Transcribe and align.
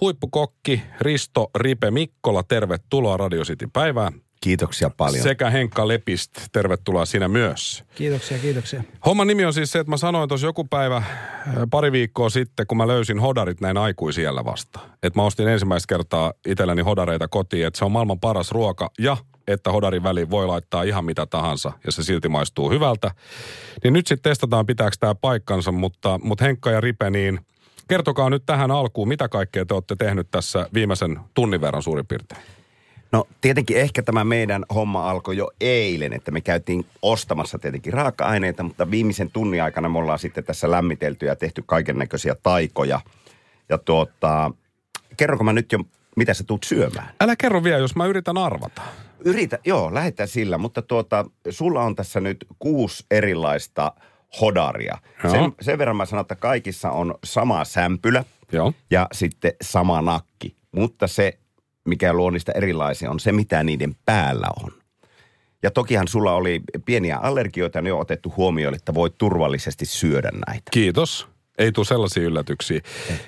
huippukokki 0.00 0.82
Risto 1.00 1.50
Ripe 1.54 1.90
Mikkola, 1.90 2.42
tervetuloa 2.42 3.16
Radio 3.16 3.42
City 3.42 3.68
päivään. 3.72 4.12
Kiitoksia 4.40 4.90
paljon. 4.90 5.22
Sekä 5.22 5.50
Henkka 5.50 5.88
Lepist, 5.88 6.30
tervetuloa 6.52 7.06
sinä 7.06 7.28
myös. 7.28 7.84
Kiitoksia, 7.94 8.38
kiitoksia. 8.38 8.84
Homman 9.06 9.26
nimi 9.26 9.44
on 9.44 9.52
siis 9.52 9.72
se, 9.72 9.78
että 9.78 9.90
mä 9.90 9.96
sanoin 9.96 10.28
tuossa 10.28 10.46
joku 10.46 10.64
päivä 10.64 10.96
äh, 10.96 11.04
pari 11.70 11.92
viikkoa 11.92 12.30
sitten, 12.30 12.66
kun 12.66 12.76
mä 12.76 12.86
löysin 12.86 13.20
hodarit 13.20 13.60
näin 13.60 13.76
aikuisiellä 13.76 14.44
vasta. 14.44 14.80
Että 15.02 15.18
mä 15.18 15.24
ostin 15.24 15.48
ensimmäistä 15.48 15.94
kertaa 15.94 16.32
itselleni 16.46 16.82
hodareita 16.82 17.28
kotiin, 17.28 17.66
että 17.66 17.78
se 17.78 17.84
on 17.84 17.92
maailman 17.92 18.20
paras 18.20 18.52
ruoka 18.52 18.90
ja 18.98 19.16
että 19.48 19.72
hodarin 19.72 20.02
väliin 20.02 20.30
voi 20.30 20.46
laittaa 20.46 20.82
ihan 20.82 21.04
mitä 21.04 21.26
tahansa 21.26 21.72
ja 21.86 21.92
se 21.92 22.02
silti 22.02 22.28
maistuu 22.28 22.70
hyvältä. 22.70 23.10
Niin 23.84 23.92
nyt 23.92 24.06
sitten 24.06 24.30
testataan 24.30 24.66
pitääkö 24.66 24.96
tämä 25.00 25.14
paikkansa, 25.14 25.72
mutta, 25.72 26.20
mutta 26.22 26.44
Henkka 26.44 26.70
ja 26.70 26.80
Ripe, 26.80 27.10
niin 27.10 27.40
kertokaa 27.90 28.30
nyt 28.30 28.42
tähän 28.46 28.70
alkuun, 28.70 29.08
mitä 29.08 29.28
kaikkea 29.28 29.66
te 29.66 29.74
olette 29.74 29.96
tehnyt 29.96 30.28
tässä 30.30 30.66
viimeisen 30.74 31.20
tunnin 31.34 31.60
verran 31.60 31.82
suurin 31.82 32.06
piirtein. 32.06 32.40
No 33.12 33.24
tietenkin 33.40 33.76
ehkä 33.76 34.02
tämä 34.02 34.24
meidän 34.24 34.64
homma 34.74 35.10
alkoi 35.10 35.36
jo 35.36 35.50
eilen, 35.60 36.12
että 36.12 36.30
me 36.30 36.40
käytiin 36.40 36.86
ostamassa 37.02 37.58
tietenkin 37.58 37.92
raaka-aineita, 37.92 38.62
mutta 38.62 38.90
viimeisen 38.90 39.30
tunnin 39.30 39.62
aikana 39.62 39.88
me 39.88 39.98
ollaan 39.98 40.18
sitten 40.18 40.44
tässä 40.44 40.70
lämmitelty 40.70 41.26
ja 41.26 41.36
tehty 41.36 41.62
kaiken 41.66 41.98
näköisiä 41.98 42.36
taikoja. 42.42 43.00
Ja 43.68 43.78
tuota, 43.78 44.50
kerronko 45.16 45.44
mä 45.44 45.52
nyt 45.52 45.72
jo, 45.72 45.78
mitä 46.16 46.34
sä 46.34 46.44
tuut 46.44 46.64
syömään? 46.64 47.14
Älä 47.20 47.36
kerro 47.36 47.64
vielä, 47.64 47.78
jos 47.78 47.96
mä 47.96 48.06
yritän 48.06 48.38
arvata. 48.38 48.82
Yritä, 49.24 49.58
joo, 49.64 49.94
lähdetään 49.94 50.28
sillä, 50.28 50.58
mutta 50.58 50.82
tuota, 50.82 51.24
sulla 51.50 51.82
on 51.82 51.96
tässä 51.96 52.20
nyt 52.20 52.46
kuusi 52.58 53.04
erilaista 53.10 53.92
hodaria. 54.40 54.98
Joo. 55.24 55.32
Sen, 55.32 55.52
sen 55.60 55.78
verran 55.78 55.96
mä 55.96 56.06
sanon, 56.06 56.20
että 56.20 56.34
kaikissa 56.34 56.90
on 56.90 57.14
sama 57.24 57.64
sämpylä 57.64 58.24
Joo. 58.52 58.72
ja 58.90 59.06
sitten 59.12 59.52
sama 59.62 60.02
nakki. 60.02 60.56
Mutta 60.72 61.06
se, 61.06 61.38
mikä 61.84 62.12
luo 62.12 62.30
niistä 62.30 62.52
erilaisia, 62.52 63.10
on 63.10 63.20
se, 63.20 63.32
mitä 63.32 63.62
niiden 63.62 63.96
päällä 64.04 64.46
on. 64.64 64.72
Ja 65.62 65.70
tokihan 65.70 66.08
sulla 66.08 66.32
oli 66.32 66.60
pieniä 66.84 67.18
allergioita, 67.18 67.82
ne 67.82 67.92
on 67.92 68.00
otettu 68.00 68.34
huomioon, 68.36 68.74
että 68.74 68.94
voit 68.94 69.18
turvallisesti 69.18 69.86
syödä 69.86 70.30
näitä. 70.46 70.70
Kiitos. 70.70 71.28
Ei 71.58 71.72
tule 71.72 71.86
sellaisia 71.86 72.22
yllätyksiä. 72.22 72.80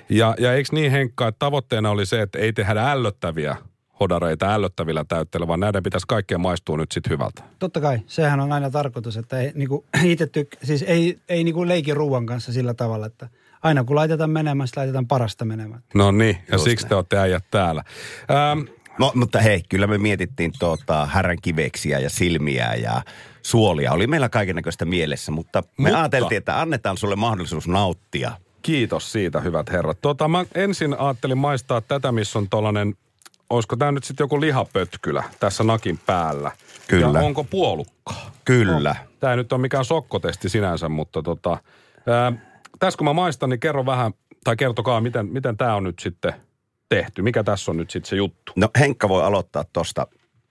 Ja, 0.09 0.35
ja 0.39 0.53
eikö 0.53 0.69
niin 0.71 0.91
Henkka, 0.91 1.27
että 1.27 1.39
tavoitteena 1.39 1.89
oli 1.89 2.05
se, 2.05 2.21
että 2.21 2.39
ei 2.39 2.53
tehdä 2.53 2.91
ällöttäviä 2.91 3.55
hodareita 3.99 4.53
ällöttävillä 4.53 5.05
täytteillä, 5.07 5.47
vaan 5.47 5.59
näiden 5.59 5.83
pitäisi 5.83 6.07
kaikkeen 6.07 6.41
maistua 6.41 6.77
nyt 6.77 6.91
sitten 6.91 7.09
hyvältä. 7.11 7.43
Totta 7.59 7.81
kai, 7.81 7.99
sehän 8.07 8.39
on 8.39 8.51
aina 8.51 8.69
tarkoitus, 8.69 9.17
että 9.17 9.39
ei, 9.39 9.51
niinku, 9.55 9.85
itse 10.03 10.25
tykk- 10.25 10.57
siis 10.65 10.81
ei, 10.87 11.19
ei 11.29 11.43
niinku 11.43 11.67
leiki 11.67 11.93
ruoan 11.93 12.25
kanssa 12.25 12.53
sillä 12.53 12.73
tavalla, 12.73 13.05
että 13.05 13.29
aina 13.63 13.83
kun 13.83 13.95
laitetaan 13.95 14.29
menemään, 14.29 14.67
sitten 14.67 14.81
laitetaan 14.81 15.07
parasta 15.07 15.45
menemään. 15.45 15.83
No 15.93 16.11
niin, 16.11 16.37
ja 16.47 16.55
Just 16.55 16.63
siksi 16.63 16.87
te 16.87 16.95
olette 16.95 17.17
äijät 17.17 17.43
täällä. 17.51 17.83
Ähm, 18.31 18.59
No, 18.99 19.11
mutta 19.15 19.39
hei, 19.39 19.63
kyllä 19.69 19.87
me 19.87 19.97
mietittiin 19.97 20.51
tuota, 20.59 21.05
härän 21.05 21.37
kiveksiä 21.41 21.99
ja 21.99 22.09
silmiä 22.09 22.73
ja 22.75 23.01
suolia. 23.41 23.91
Oli 23.91 24.07
meillä 24.07 24.29
kaiken 24.29 24.55
näköistä 24.55 24.85
mielessä, 24.85 25.31
mutta 25.31 25.61
me 25.61 25.67
Mutta- 25.77 25.99
ajateltiin, 25.99 26.37
että 26.37 26.61
annetaan 26.61 26.97
sulle 26.97 27.15
mahdollisuus 27.15 27.67
nauttia. 27.67 28.31
kiitos 28.61 29.11
siitä, 29.11 29.39
hyvät 29.39 29.71
herrat. 29.71 29.97
Tota, 30.01 30.27
mä 30.27 30.45
ensin 30.55 30.99
ajattelin 30.99 31.37
maistaa 31.37 31.81
tätä, 31.81 32.11
missä 32.11 32.39
on 32.39 32.49
tollanen, 32.49 32.95
olisiko 33.49 33.75
tämä 33.75 33.91
nyt 33.91 34.03
sitten 34.03 34.23
joku 34.23 34.41
lihapötkylä 34.41 35.23
tässä 35.39 35.63
nakin 35.63 35.99
päällä. 36.05 36.51
Kyllä. 36.87 37.19
Ja 37.19 37.25
onko 37.25 37.43
puolukkaa? 37.43 38.31
Kyllä. 38.45 38.95
Tämä 39.19 39.31
ei 39.33 39.37
nyt 39.37 39.53
ole 39.53 39.61
mikään 39.61 39.85
sokkotesti 39.85 40.49
sinänsä, 40.49 40.89
mutta 40.89 41.21
tota, 41.21 41.57
ää, 42.07 42.33
tässä 42.79 42.97
kun 42.97 43.05
mä 43.05 43.13
maistan, 43.13 43.49
niin 43.49 43.59
kerro 43.59 43.85
vähän, 43.85 44.13
tai 44.43 44.55
kertokaa, 44.55 45.01
miten, 45.01 45.25
miten 45.25 45.57
tämä 45.57 45.75
on 45.75 45.83
nyt 45.83 45.99
sitten 45.99 46.33
tehty. 46.89 47.21
Mikä 47.21 47.43
tässä 47.43 47.71
on 47.71 47.77
nyt 47.77 47.89
sitten 47.91 48.09
se 48.09 48.15
juttu? 48.15 48.51
No 48.55 48.69
Henkka 48.79 49.09
voi 49.09 49.23
aloittaa 49.23 49.65
tosta. 49.73 50.07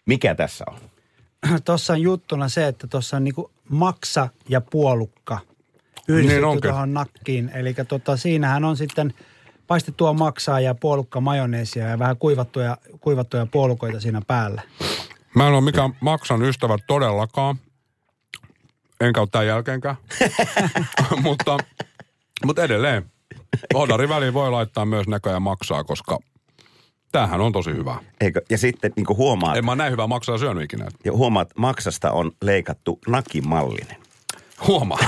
Mikä 0.06 0.34
tässä 0.34 0.64
on? 0.68 0.78
Tuossa 1.64 1.92
on 1.92 2.02
juttuna 2.02 2.48
se, 2.48 2.66
että 2.66 2.86
tuossa 2.86 3.16
on 3.16 3.24
niinku 3.24 3.50
maksa 3.68 4.28
ja 4.48 4.60
puolukka 4.60 5.38
Niin 6.08 6.18
yhdistetty 6.18 6.44
onkin. 6.44 6.70
tuohon 6.70 6.94
nakkiin. 6.94 7.48
Eli 7.54 7.74
tota, 7.88 8.16
siinähän 8.16 8.64
on 8.64 8.76
sitten 8.76 9.14
paistettua 9.72 10.12
maksaa 10.12 10.60
ja 10.60 10.74
puolukka 10.74 11.20
majoneesia 11.20 11.88
ja 11.88 11.98
vähän 11.98 12.16
kuivattuja, 12.16 12.76
kuivattuja 13.00 13.46
puolukoita 13.46 14.00
siinä 14.00 14.22
päällä. 14.26 14.62
Mä 15.34 15.48
en 15.48 15.54
ole 15.54 15.60
mikään 15.60 15.96
maksan 16.00 16.42
ystävä 16.42 16.76
todellakaan. 16.86 17.56
En 19.00 19.12
kautta 19.12 19.32
tämän 19.32 19.46
jälkeenkään. 19.46 19.96
mutta, 21.24 21.58
mutta 22.46 22.64
edelleen. 22.64 23.10
Hodarin 23.74 24.08
väliin 24.08 24.34
voi 24.34 24.50
laittaa 24.50 24.86
myös 24.86 25.08
näköjään 25.08 25.42
maksaa, 25.42 25.84
koska 25.84 26.18
tämähän 27.12 27.40
on 27.40 27.52
tosi 27.52 27.70
hyvä. 27.70 27.96
Eikö? 28.20 28.42
Ja 28.50 28.58
sitten 28.58 28.92
niin 28.96 29.16
huomaat, 29.16 29.56
En 29.56 29.64
mä 29.64 29.74
näin 29.74 29.92
hyvää 29.92 30.06
maksaa 30.06 30.38
syönyt 30.38 30.64
ikinä. 30.64 30.88
ja 31.04 31.12
huomaat, 31.12 31.50
maksasta 31.56 32.10
on 32.10 32.32
leikattu 32.42 32.98
nakimallinen. 33.08 33.96
Huomaa. 34.66 34.98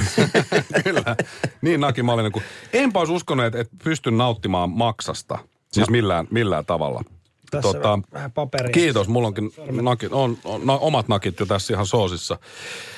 Kyllä. 0.85 1.17
Niin 1.63 1.81
nakimallinen 1.81 2.33
kuin... 2.33 2.45
Enpä 2.73 2.99
olisi 2.99 3.13
uskonut, 3.13 3.47
että, 3.47 3.61
että 3.61 3.77
pystyn 3.85 4.19
nauttimaan 4.19 4.71
maksasta. 4.71 5.39
Siis 5.73 5.91
millään, 5.91 6.27
millään 6.31 6.67
tavalla. 6.67 7.05
Tässä 7.51 7.73
tota, 7.73 7.99
vähän 8.13 8.33
paperia. 8.33 8.73
Kiitos, 8.73 9.09
mulla 9.09 9.29
onkin 9.29 9.51
nakit, 9.83 10.13
on, 10.13 10.39
on, 10.45 10.71
on, 10.71 10.79
omat 10.81 11.09
nakit 11.09 11.41
jo 11.41 11.47
tässä 11.47 11.75
ihan 11.75 11.87
soosissa. 11.87 12.39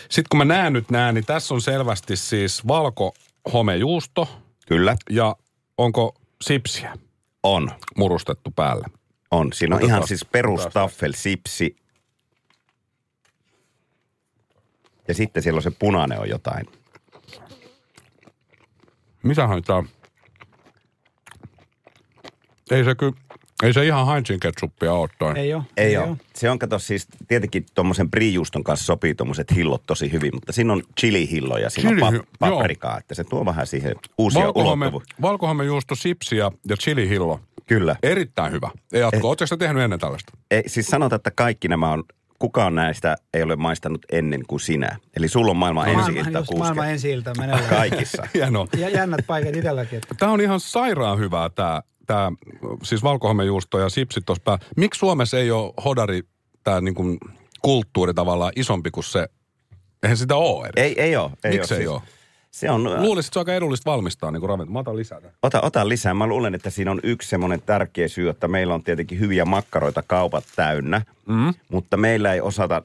Sitten 0.00 0.25
kun 0.31 0.39
mä 0.39 0.45
näen 0.45 0.72
nyt 0.72 0.91
nää, 0.91 1.12
niin 1.12 1.25
tässä 1.27 1.55
on 1.55 1.61
selvästi 1.61 2.16
siis 2.16 2.66
valkohomejuusto 2.69 4.28
Kyllä, 4.69 4.97
ja 5.11 5.37
onko 5.78 6.15
sipsiä 6.43 6.95
on. 7.43 7.71
murustettu 7.97 8.50
päälle. 8.50 8.87
On. 9.31 9.53
Siinä 9.53 9.75
on 9.77 9.83
Otetaan- 9.83 9.97
ihan 9.99 10.09
siis 10.09 10.25
perustaffel, 10.25 11.12
sipsi. 11.16 11.77
Ja 15.09 15.15
sitten 15.15 15.43
siellä 15.43 15.59
on 15.59 15.62
se 15.62 15.71
punainen 15.78 16.21
on 16.21 16.28
jotain. 16.28 16.67
Mitähän 19.22 19.62
tää? 19.62 19.83
Ei 22.71 22.84
se 22.84 22.94
kyllä, 22.94 23.12
ei 23.62 23.72
se 23.72 23.87
ihan 23.87 24.06
Heinzin 24.06 24.41
ketsuppia 24.41 24.93
ole 24.93 25.09
toi. 25.19 25.39
Ei 25.39 25.55
ole. 25.55 25.62
Ei, 25.77 25.97
ole. 25.97 26.16
Se 26.34 26.50
on, 26.50 26.59
kato 26.59 26.78
siis, 26.78 27.09
tietenkin 27.28 27.66
tuommoisen 27.75 28.11
prijuuston 28.11 28.65
kanssa 28.65 28.87
sopii 28.87 29.15
tuommoiset 29.15 29.55
hillot 29.55 29.83
tosi 29.87 30.12
hyvin, 30.12 30.31
mutta 30.34 30.53
siinä 30.53 30.72
on 30.72 30.83
chili-hillo 31.00 31.59
ja 31.59 31.71
siinä 31.71 31.91
Chili- 31.91 32.03
on 32.03 32.15
joo. 32.15 32.22
pa- 32.22 32.27
paprikaa, 32.39 32.99
että 32.99 33.15
se 33.15 33.25
tuo 33.25 33.45
vähän 33.45 33.66
siihen 33.66 33.97
uusia 34.19 34.45
Valkohome, 34.45 34.84
ulottuvuuksia. 34.87 35.16
valkohomejuusto, 35.22 35.95
sipsiä 35.95 36.50
ja 36.69 36.77
chilihillo. 36.77 37.41
Kyllä. 37.66 37.97
Erittäin 38.03 38.53
hyvä. 38.53 38.71
Ja 38.93 38.99
jatko, 38.99 39.28
Oletteko 39.28 39.47
sä 39.47 39.56
tehnyt 39.56 39.83
ennen 39.83 39.99
tällaista? 39.99 40.33
Ei, 40.50 40.62
siis 40.66 40.87
sanotaan, 40.87 41.16
että 41.16 41.31
kaikki 41.31 41.69
nämä 41.69 41.91
on, 41.93 42.05
kukaan 42.39 42.75
näistä 42.75 43.17
ei 43.35 43.43
ole 43.43 43.57
maistanut 43.57 44.07
ennen 44.13 44.41
kuin 44.49 44.61
sinä. 44.61 44.97
Eli 45.17 45.29
sulla 45.29 45.51
on 45.51 45.57
maailman 45.57 45.89
ensi 45.89 46.13
ilta 46.13 46.39
just 46.39 46.55
maailman 46.59 46.91
ensi 46.91 47.11
ilta 47.11 47.33
meneillään. 47.39 47.69
Kaikissa. 47.77 48.23
Hienoa. 48.35 48.67
Ja 48.77 48.89
jännät 48.89 49.27
paikat 49.27 49.57
itselläkin. 49.57 49.97
Että 50.03 50.15
Tämä 50.19 50.33
on 50.33 50.41
ihan 50.41 50.61
sairaan 50.61 51.19
hyvää 51.19 51.51
tämä, 51.51 51.83
tää, 52.07 52.33
siis 52.83 53.03
valkohomejuusto 53.03 53.79
ja 53.79 53.89
sipsit 53.89 54.27
tuossa 54.27 54.43
päällä. 54.45 54.65
Miksi 54.77 54.99
Suomessa 54.99 55.39
ei 55.39 55.51
ole 55.51 55.73
hodari, 55.85 56.23
tämä 56.65 56.81
niinku 56.81 57.19
kulttuuri 57.63 58.15
tavallaan 58.15 58.53
isompi 58.57 58.91
kuin 58.91 59.05
se, 59.05 59.29
eihän 60.03 60.17
sitä 60.17 60.37
ole 60.37 60.69
edes. 60.69 60.85
Ei, 60.85 61.03
ei 61.03 61.17
ole. 61.17 61.31
Ei 61.45 61.53
Miksi 61.53 61.75
ole, 61.75 61.81
ei 61.81 61.87
siis. 61.87 61.89
ole? 61.89 62.03
Se 62.56 62.71
on, 62.71 62.84
Luulisin, 62.84 63.28
että 63.28 63.34
se 63.34 63.39
on 63.39 63.41
aika 63.41 63.55
edullista 63.55 63.91
valmistaa 63.91 64.31
niin 64.31 64.41
kuin 64.41 64.49
ravinto. 64.49 64.72
Mä 64.72 64.78
otan 64.78 64.97
lisää. 64.97 65.21
ota, 65.43 65.61
ota 65.61 65.89
lisää. 65.89 66.15
Mä 66.15 66.27
luulen, 66.27 66.55
että 66.55 66.71
siinä 66.71 66.91
on 66.91 67.00
yksi 67.03 67.28
semmoinen 67.28 67.62
tärkeä 67.62 68.09
syy, 68.09 68.28
että 68.28 68.49
meillä 68.49 68.75
on 68.75 68.83
tietenkin 68.83 69.21
hyviä 69.21 69.44
makkaroita 69.44 70.03
kaupat 70.06 70.44
täynnä, 70.56 71.03
mm. 71.28 71.55
mutta 71.69 71.97
meillä 71.97 72.34
ei 72.34 72.41
osata 72.41 72.83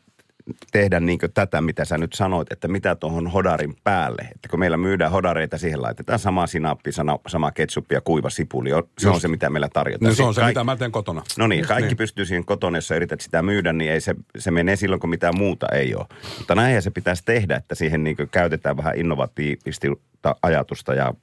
tehdä 0.72 1.00
niin 1.00 1.20
tätä, 1.34 1.62
mitä 1.62 1.86
sä 1.86 1.98
nyt 1.98 2.14
sanoit, 2.14 2.52
että 2.52 2.68
mitä 2.68 2.96
tuohon 2.96 3.28
hodarin 3.28 3.76
päälle. 3.84 4.22
Että 4.22 4.50
kun 4.50 4.60
meillä 4.60 4.78
myydään 4.78 5.12
hodareita, 5.12 5.58
siihen 5.58 5.82
laitetaan 5.82 6.20
sama 6.20 6.48
sinappi, 6.48 6.92
sana- 6.92 7.20
sama 7.28 7.52
ketsuppi 7.52 7.96
ja 7.96 8.02
kuiva 8.02 8.30
sipuli. 8.30 8.70
Se 8.70 8.76
on 8.76 9.14
Just. 9.14 9.22
se, 9.22 9.28
mitä 9.28 9.50
meillä 9.50 9.70
tarjotaan. 9.74 10.10
Niin 10.10 10.16
se 10.16 10.24
on 10.24 10.34
se, 10.34 10.42
Kaik- 10.42 10.48
mitä 10.48 10.64
mä 10.64 10.76
teen 10.76 10.92
kotona. 10.92 11.22
No 11.38 11.48
niin, 11.48 11.66
kaikki 11.68 11.96
pystyy 11.96 12.26
siihen 12.26 12.46
kotona, 12.46 12.78
jos 12.78 12.88
sä 12.88 12.96
yrität 12.96 13.22
sitä 13.22 13.42
myydä, 13.42 13.74
niin 13.74 13.92
ei 13.92 14.02
se, 14.02 14.16
se 14.38 14.52
menee 14.52 14.76
silloin, 14.76 15.00
kun 15.00 15.10
mitään 15.10 15.38
muuta 15.38 15.68
ei 15.72 15.96
ole. 15.96 16.06
Mutta 16.38 16.56
näinhän 16.56 16.82
se 16.82 16.92
pitäisi 16.92 17.24
tehdä, 17.26 17.56
että 17.56 17.76
siihen 17.76 18.04
niin 18.04 18.18
käytetään 18.32 18.78
vähän 18.78 18.98
innovatiivista 18.98 19.88
ajatusta 20.44 20.94
ja 20.94 21.14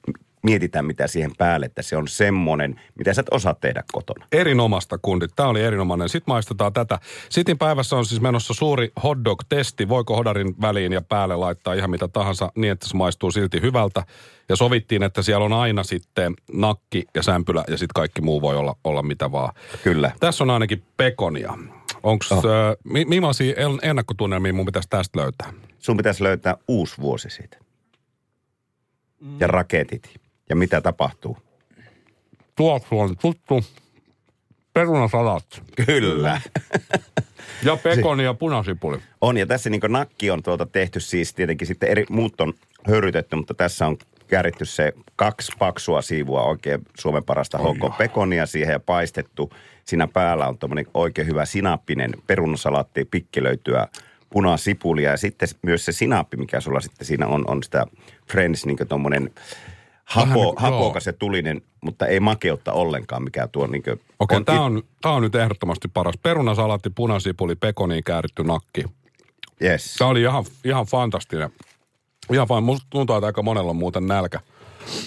mietitään 0.43 0.85
mitä 0.85 1.07
siihen 1.07 1.31
päälle, 1.37 1.65
että 1.65 1.81
se 1.81 1.97
on 1.97 2.07
semmoinen, 2.07 2.81
mitä 2.97 3.13
sä 3.13 3.21
et 3.21 3.27
osaa 3.31 3.53
tehdä 3.53 3.83
kotona. 3.91 4.27
Erinomasta 4.31 4.97
kundit. 5.01 5.31
Tämä 5.35 5.49
oli 5.49 5.61
erinomainen. 5.61 6.09
Sitten 6.09 6.31
maistetaan 6.31 6.73
tätä. 6.73 6.99
Sitin 7.29 7.57
päivässä 7.57 7.95
on 7.95 8.05
siis 8.05 8.21
menossa 8.21 8.53
suuri 8.53 8.91
hotdog-testi. 9.03 9.89
Voiko 9.89 10.15
hodarin 10.15 10.55
väliin 10.61 10.93
ja 10.93 11.01
päälle 11.01 11.35
laittaa 11.35 11.73
ihan 11.73 11.89
mitä 11.89 12.07
tahansa 12.07 12.51
niin, 12.55 12.71
että 12.71 12.87
se 12.87 12.97
maistuu 12.97 13.31
silti 13.31 13.61
hyvältä. 13.61 14.03
Ja 14.49 14.55
sovittiin, 14.55 15.03
että 15.03 15.21
siellä 15.21 15.45
on 15.45 15.53
aina 15.53 15.83
sitten 15.83 16.33
nakki 16.53 17.05
ja 17.15 17.23
sämpylä 17.23 17.63
ja 17.67 17.77
sitten 17.77 17.93
kaikki 17.95 18.21
muu 18.21 18.41
voi 18.41 18.55
olla, 18.55 18.75
olla 18.83 19.03
mitä 19.03 19.31
vaan. 19.31 19.53
Kyllä. 19.83 20.11
Tässä 20.19 20.43
on 20.43 20.49
ainakin 20.49 20.83
pekonia. 20.97 21.57
Onko, 22.03 22.25
oh. 22.31 22.37
äh, 22.37 22.75
mi- 22.83 23.05
millaisia 23.05 23.55
en- 23.57 23.79
ennakkotunnelmia 23.81 24.53
mun 24.53 24.65
pitäisi 24.65 24.89
tästä 24.89 25.19
löytää? 25.19 25.53
Sun 25.79 25.97
pitäisi 25.97 26.23
löytää 26.23 26.57
uusi 26.67 26.95
vuosi 27.01 27.29
siitä. 27.29 27.57
Ja 29.39 29.47
raketit. 29.47 30.19
Ja 30.49 30.55
mitä 30.55 30.81
tapahtuu. 30.81 31.37
Tuoksu 32.55 32.99
on 32.99 33.17
tuttu. 33.17 33.63
Perunasalaatti. 34.73 35.61
Kyllä. 35.85 36.41
Ja 37.63 37.77
pekoni 37.83 38.23
ja 38.23 38.33
punasipuli. 38.33 38.97
On, 39.21 39.37
ja 39.37 39.45
tässä 39.45 39.69
niin 39.69 39.81
nakki 39.87 40.31
on 40.31 40.43
tuota 40.43 40.65
tehty 40.65 40.99
siis 40.99 41.33
tietenkin 41.33 41.67
sitten 41.67 41.89
eri, 41.89 42.05
muut 42.09 42.41
on 42.41 42.53
höyrytetty, 42.87 43.35
mutta 43.35 43.53
tässä 43.53 43.87
on 43.87 43.97
kääritty 44.27 44.65
se 44.65 44.93
kaksi 45.15 45.51
paksua 45.59 46.01
siivua 46.01 46.43
oikein 46.43 46.81
Suomen 46.99 47.23
parasta 47.23 47.57
HK 47.57 47.97
pekonia 47.97 48.45
siihen 48.45 48.73
ja 48.73 48.79
paistettu. 48.79 49.53
Siinä 49.85 50.07
päällä 50.07 50.47
on 50.47 50.57
tuommoinen 50.57 50.85
oikein 50.93 51.27
hyvä 51.27 51.45
sinappinen 51.45 52.11
perunasalaatti, 52.27 53.05
pikkelöityä 53.05 53.87
punasipulia 54.29 55.11
ja 55.11 55.17
sitten 55.17 55.49
myös 55.61 55.85
se 55.85 55.91
sinappi, 55.91 56.37
mikä 56.37 56.59
sulla 56.59 56.79
sitten 56.79 57.07
siinä 57.07 57.27
on, 57.27 57.43
on 57.47 57.63
sitä 57.63 57.85
Friends 58.31 58.65
niin 58.65 58.77
tuommoinen 58.89 59.31
hapo, 60.09 60.55
Vähän, 60.55 60.71
hapokas 60.71 61.05
ja 61.05 61.13
tulinen, 61.13 61.61
mutta 61.81 62.07
ei 62.07 62.19
makeutta 62.19 62.73
ollenkaan, 62.73 63.23
mikä 63.23 63.47
tuo 63.47 63.67
niin 63.67 63.83
Okei, 64.19 64.43
tämä 64.43 64.61
on, 64.61 64.83
tää 65.01 65.11
on 65.11 65.21
nyt 65.21 65.35
ehdottomasti 65.35 65.87
paras. 65.87 66.15
Perunasalaatti, 66.23 66.89
punasipuli, 66.89 67.55
pekoniin 67.55 68.03
kääritty 68.03 68.43
nakki. 68.43 68.83
Yes. 69.63 69.95
Tämä 69.97 70.09
oli 70.09 70.21
ihan, 70.21 70.45
ihan 70.65 70.85
fantastinen. 70.85 71.49
Ihan 72.33 72.47
vaan, 72.47 72.63
musta 72.63 72.87
tuntuu, 72.89 73.15
että 73.15 73.25
aika 73.25 73.43
monella 73.43 73.69
on 73.69 73.75
muuten 73.75 74.07
nälkä, 74.07 74.39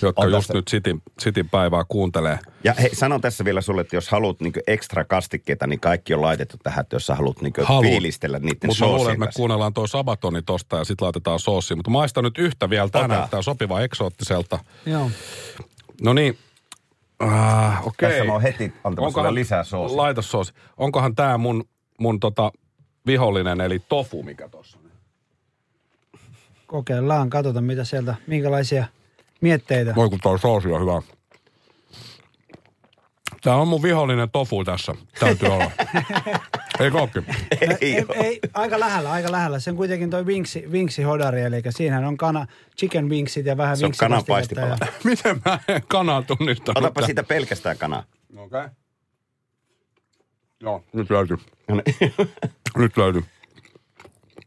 jotka 0.02 0.22
On 0.22 0.30
just 0.30 0.36
tässä- 0.46 0.54
nyt 0.54 0.68
sitin, 0.68 1.02
sitin 1.18 1.48
päivää 1.48 1.82
kuuntelee. 1.88 2.38
Ja 2.64 2.74
hei, 2.78 2.94
sanon 2.94 3.20
tässä 3.20 3.44
vielä 3.44 3.60
sulle, 3.60 3.80
että 3.80 3.96
jos 3.96 4.08
haluat 4.08 4.40
niin 4.40 4.52
ekstra 4.66 5.04
kastikkeita, 5.04 5.66
niin 5.66 5.80
kaikki 5.80 6.14
on 6.14 6.22
laitettu 6.22 6.56
tähän, 6.62 6.80
että 6.82 6.96
jos 6.96 7.06
sä 7.06 7.14
haluat 7.14 7.40
niin 7.42 7.52
Haluan. 7.64 7.84
fiilistellä 7.90 8.38
niiden 8.38 8.58
Mutta 8.66 8.84
mä 8.86 8.92
luulen, 8.92 9.12
että 9.12 9.26
me 9.26 9.30
kuunnellaan 9.36 9.74
tuo 9.74 9.86
sabatoni 9.86 10.42
tosta 10.42 10.76
ja 10.76 10.84
sitten 10.84 11.04
laitetaan 11.04 11.38
soossi. 11.38 11.74
Mutta 11.74 11.90
maista 11.90 12.22
nyt 12.22 12.38
yhtä 12.38 12.70
vielä. 12.70 12.88
Tämä 12.88 13.04
Ota. 13.04 13.14
näyttää 13.14 13.42
sopiva 13.42 13.80
eksoottiselta. 13.80 14.58
Joo. 14.86 15.10
No 16.02 16.12
niin. 16.12 16.38
Äh, 17.22 17.86
okei. 17.86 18.08
Tässä 18.10 18.24
mä 18.24 18.32
oon 18.32 18.42
heti 18.42 18.72
antamassa 18.84 19.34
lisää 19.34 19.64
soosia. 19.64 19.96
Laita 19.96 20.22
soosi. 20.22 20.52
Onkohan 20.76 21.14
tämä 21.14 21.38
mun, 21.38 21.64
mun 22.00 22.20
tota 22.20 22.52
vihollinen, 23.06 23.60
eli 23.60 23.78
tofu, 23.88 24.22
mikä 24.22 24.48
tuossa 24.48 24.78
on? 24.78 24.90
Kokeillaan, 26.66 27.30
katsotaan 27.30 27.64
mitä 27.64 27.84
sieltä, 27.84 28.14
minkälaisia 28.26 28.84
mietteitä. 29.42 29.94
Voi 29.94 30.08
kun 30.08 30.38
soosi 30.38 30.72
on 30.72 30.80
hyvä. 30.80 31.02
Tämä 33.42 33.56
on 33.56 33.68
mun 33.68 33.82
vihollinen 33.82 34.30
tofu 34.30 34.64
tässä. 34.64 34.94
Täytyy 35.20 35.48
olla. 35.48 35.70
Ei 36.80 36.90
kokki. 36.90 37.20
No, 37.20 37.76
ei, 37.80 38.04
ei, 38.14 38.40
aika 38.54 38.80
lähellä, 38.80 39.12
aika 39.12 39.32
lähellä. 39.32 39.58
Se 39.58 39.70
on 39.70 39.76
kuitenkin 39.76 40.10
toi 40.10 40.26
vinksi, 40.26 40.64
vinksi 40.72 41.02
hodari, 41.02 41.40
eli 41.40 41.62
siinähän 41.70 42.04
on 42.04 42.16
kana, 42.16 42.46
chicken 42.78 43.08
wingsit 43.08 43.46
ja 43.46 43.56
vähän 43.56 43.76
Se 43.76 43.86
on 43.86 43.92
vinksipastiketta 44.00 44.60
kanan 44.60 44.78
ja-. 44.80 44.92
Miten 45.10 45.40
mä 45.44 45.58
en 45.68 45.82
kanaa 45.88 46.22
tunnistanut? 46.22 46.76
Otapa 46.76 46.94
tämän? 46.94 47.06
siitä 47.06 47.22
pelkästään 47.22 47.78
kanaa. 47.78 48.04
Okei. 48.36 48.44
Okay. 48.44 48.68
Joo, 50.60 50.84
nyt 50.92 51.10
löytyy. 51.10 51.36
No 51.68 51.74
niin. 51.74 52.14
Nyt 52.76 52.96
löytyy. 52.96 53.24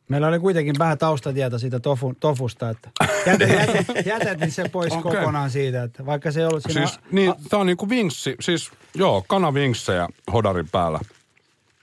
Meillä 0.10 0.28
oli 0.28 0.40
kuitenkin 0.40 0.76
vähän 0.80 0.98
taustatieto 0.98 1.60
siitä 1.60 1.80
tofu, 1.80 2.14
tofusta, 2.20 2.70
että 2.70 2.90
jätet, 3.26 3.50
jätet, 3.50 4.06
jätetin 4.06 4.52
sen 4.52 4.72
pois 4.72 4.94
okay. 4.94 5.16
kokonaan 5.16 5.50
siitä, 5.50 5.84
että 5.84 6.06
vaikka 6.06 6.32
se 6.32 6.40
ei 6.40 6.46
ollut 6.46 6.64
siinä... 6.64 6.88
Siis, 6.88 7.00
niin, 7.12 7.34
tää 7.50 7.60
on 7.60 7.66
niinku 7.66 7.90
vingssi, 7.90 8.36
siis 8.40 8.72
joo, 8.96 9.24
kanavinksejä 9.28 10.08
hodarin 10.34 10.70
päällä. 10.72 11.00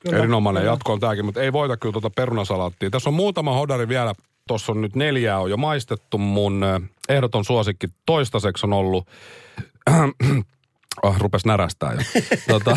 Kyllä, 0.00 0.19
Erinomainen 0.19 0.60
kyllä. 0.60 0.72
jatko 0.72 0.92
on 0.92 1.00
tääkin, 1.00 1.24
mutta 1.24 1.42
ei 1.42 1.52
voita 1.52 1.76
kyllä 1.76 1.92
tuota 1.92 2.10
perunasalaattia. 2.10 2.90
Tässä 2.90 3.10
on 3.10 3.14
muutama 3.14 3.54
hodari 3.54 3.88
vielä. 3.88 4.14
Tuossa 4.48 4.72
on 4.72 4.80
nyt 4.80 4.96
neljää 4.96 5.38
on 5.38 5.50
jo 5.50 5.56
maistettu. 5.56 6.18
Mun 6.18 6.62
äh, 6.62 6.82
ehdoton 7.08 7.44
suosikki 7.44 7.86
toistaiseksi 8.06 8.66
on 8.66 8.72
ollut... 8.72 9.06
Oh, 11.02 11.16
rupes 11.18 11.44
närästää 11.44 11.92
jo. 11.92 12.00
tota, 12.58 12.76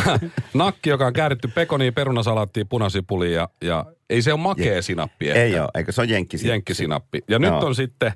nakki, 0.54 0.90
joka 0.90 1.06
on 1.08 1.14
kääritty 1.14 1.48
pekoniin, 1.48 1.94
perunasalaattiin, 1.94 2.68
punasipuliin 2.68 3.34
ja, 3.34 3.50
ja 3.62 3.86
ei 4.10 4.22
se 4.22 4.34
ole 4.34 4.42
makea 4.42 4.82
sinappi. 4.82 5.28
ehkä. 5.30 5.42
Ei 5.42 5.60
ole, 5.60 5.70
eikö 5.76 5.92
se 5.92 6.02
on 6.02 6.10
jenkki 6.10 6.38
Jenkkisinappi. 6.44 7.20
Ja 7.28 7.40
nyt 7.40 7.50
Joo. 7.50 7.66
on 7.66 7.76
sitten, 7.76 8.12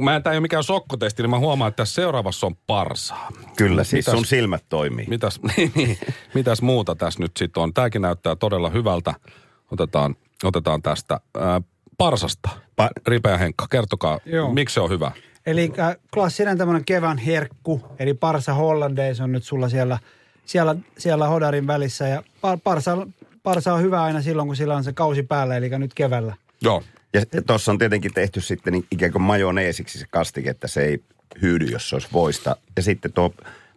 mä 0.00 0.16
en, 0.16 0.22
tää 0.22 0.32
ei 0.32 0.36
ole 0.36 0.42
mikään 0.42 0.64
sokkotesti, 0.64 1.22
niin 1.22 1.30
mä 1.30 1.38
huomaan, 1.38 1.68
että 1.68 1.76
tässä 1.76 1.94
seuraavassa 1.94 2.46
on 2.46 2.56
parsaa. 2.66 3.28
Kyllä, 3.56 3.84
siis 3.84 4.06
Mitäs- 4.06 4.14
sun 4.14 4.24
silmät 4.24 4.64
toimii. 4.68 5.06
Mitäs, 5.08 5.40
niin, 5.56 5.72
niin, 5.74 5.98
mitäs 6.34 6.62
muuta 6.62 6.94
tässä 6.94 7.20
nyt 7.20 7.32
sitten 7.38 7.62
on? 7.62 7.74
Tämäkin 7.74 8.02
näyttää 8.02 8.36
todella 8.36 8.70
hyvältä. 8.70 9.14
Otetaan, 9.70 10.14
otetaan 10.44 10.82
tästä 10.82 11.20
ää, 11.38 11.60
parsasta. 11.98 12.48
Pa- 12.82 13.02
Ripeä 13.06 13.38
Henkka, 13.38 13.66
kertokaa, 13.70 14.18
Joo. 14.26 14.52
miksi 14.52 14.74
se 14.74 14.80
on 14.80 14.90
hyvä? 14.90 15.10
Eli 15.46 15.72
äh, 15.78 15.96
klassinen 16.14 16.58
tämmöinen 16.58 16.84
kevään 16.84 17.18
herkku, 17.18 17.82
eli 17.98 18.14
parsa 18.14 18.54
hollandaise 18.54 19.22
on 19.22 19.32
nyt 19.32 19.44
sulla 19.44 19.68
siellä, 19.68 19.98
siellä, 20.44 20.76
siellä 20.98 21.28
hodarin 21.28 21.66
välissä. 21.66 22.08
Ja 22.08 22.22
par, 22.40 22.58
parsa, 22.64 23.06
parsa 23.42 23.74
on 23.74 23.82
hyvä 23.82 24.02
aina 24.02 24.22
silloin, 24.22 24.48
kun 24.48 24.56
sillä 24.56 24.76
on 24.76 24.84
se 24.84 24.92
kausi 24.92 25.22
päällä, 25.22 25.56
eli 25.56 25.68
nyt 25.68 25.94
keväällä. 25.94 26.36
Joo. 26.60 26.82
Ja 27.12 27.42
tuossa 27.46 27.72
on 27.72 27.78
tietenkin 27.78 28.14
tehty 28.14 28.40
sitten 28.40 28.72
niin 28.72 28.86
ikään 28.90 29.12
kuin 29.12 29.22
majoneesiksi 29.22 29.98
se 29.98 30.06
kastike, 30.10 30.50
että 30.50 30.68
se 30.68 30.84
ei 30.84 31.02
hyydy, 31.42 31.64
jos 31.64 31.88
se 31.88 31.96
olisi 31.96 32.08
voista. 32.12 32.56
Ja 32.76 32.82
sitten 32.82 33.12
tuo 33.12 33.34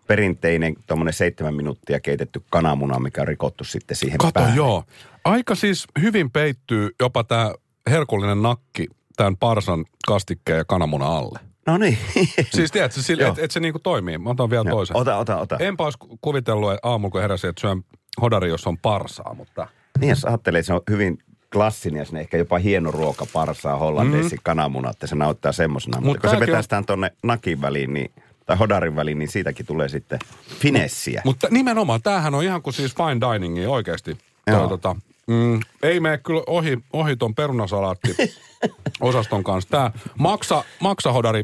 perinteinen 0.07 0.75
tuommoinen 0.87 1.13
seitsemän 1.13 1.55
minuuttia 1.55 1.99
keitetty 1.99 2.41
kananmuna, 2.49 2.99
mikä 2.99 3.21
on 3.21 3.27
rikottu 3.27 3.63
sitten 3.63 3.97
siihen 3.97 4.17
Kato, 4.17 4.31
päälle. 4.31 4.55
joo. 4.55 4.83
Aika 5.23 5.55
siis 5.55 5.87
hyvin 6.01 6.31
peittyy 6.31 6.89
jopa 6.99 7.23
tämä 7.23 7.53
herkullinen 7.89 8.41
nakki 8.41 8.87
tämän 9.15 9.37
parsan 9.37 9.85
kastikkeen 10.07 10.57
ja 10.57 10.65
kananmunan 10.65 11.11
alle. 11.11 11.39
No 11.67 11.77
niin. 11.77 11.97
Siis 12.55 12.71
tiedätkö, 12.71 13.01
sille, 13.01 13.27
että 13.27 13.41
et 13.41 13.51
se 13.51 13.59
niinku 13.59 13.79
toimii. 13.79 14.17
Mä 14.17 14.29
otan 14.29 14.49
vielä 14.49 14.63
Joo, 14.69 14.75
toisen. 14.75 14.97
Ota, 14.97 15.17
ota, 15.17 15.37
ota. 15.37 15.57
Enpä 15.59 15.83
olisi 15.83 15.97
kuvitellut 16.21 16.71
että 16.71 16.89
aamulla, 16.89 17.11
kun 17.11 17.21
heräsin, 17.21 17.49
että 17.49 17.61
syön 17.61 17.83
hodari, 18.21 18.49
jos 18.49 18.67
on 18.67 18.77
parsaa, 18.77 19.33
mutta... 19.33 19.67
Niin, 19.99 20.09
jos 20.09 20.25
ajattelee, 20.25 20.59
että 20.59 20.67
se 20.67 20.73
on 20.73 20.81
hyvin 20.89 21.17
klassinen 21.53 21.99
ja 21.99 22.05
sinne 22.05 22.19
ehkä 22.19 22.37
jopa 22.37 22.57
hieno 22.57 22.91
ruoka, 22.91 23.25
parsaa, 23.33 23.77
hollandeisi, 23.77 24.35
mm. 24.35 24.41
kananmuna, 24.43 24.89
että 24.89 25.07
se 25.07 25.15
näyttää 25.15 25.51
semmosena. 25.51 25.97
Mutta 25.97 26.05
Mut 26.07 26.17
kun 26.17 26.29
se 26.29 26.35
tääkin 26.35 26.49
on- 26.49 26.57
vetästään 26.57 26.85
tuonne 26.85 27.11
nakin 27.23 27.61
väliin, 27.61 27.93
niin, 27.93 28.11
tai 28.45 28.57
hodarin 28.57 28.95
väliin, 28.95 29.19
niin 29.19 29.29
siitäkin 29.29 29.65
tulee 29.65 29.89
sitten 29.89 30.19
finessiä. 30.59 31.21
Mutta 31.25 31.47
nimenomaan, 31.51 32.01
tämähän 32.01 32.35
on 32.35 32.43
ihan 32.43 32.61
kuin 32.61 32.73
siis 32.73 32.95
fine 32.95 33.33
diningia 33.33 33.69
oikeasti. 33.69 34.17
Toi, 34.51 34.67
tota, 34.67 34.95
mm, 35.31 35.59
ei 35.83 35.99
mene 35.99 36.17
kyllä 36.17 36.43
ohi, 36.47 36.77
ohi 36.93 37.15
ton 37.15 37.35
perunasalaatti 37.35 38.15
osaston 39.01 39.43
kanssa. 39.43 39.69
Tämä 39.69 39.91
maksa, 40.19 40.63
maksahodari, 40.79 41.43